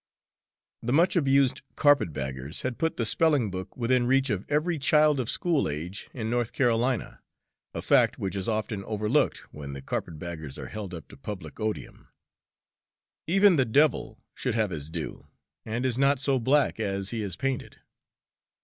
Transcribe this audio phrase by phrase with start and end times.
[0.81, 5.19] The much abused carpet baggers had put the spelling book within reach of every child
[5.19, 7.21] of school age in North Carolina,
[7.75, 11.59] a fact which is often overlooked when the carpet baggers are held up to public
[11.59, 12.07] odium.
[13.27, 15.27] Even the devil should have his due,
[15.67, 17.77] and is not so black as he is painted.